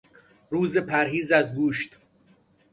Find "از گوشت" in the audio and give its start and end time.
1.31-1.99